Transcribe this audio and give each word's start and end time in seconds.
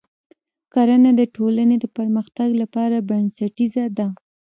کرنه 0.73 1.11
د 1.19 1.21
ټولنې 1.35 1.75
د 1.79 1.85
پرمختګ 1.97 2.49
لپاره 2.61 3.05
بنسټیزه 3.09 3.85
ده. 3.97 4.07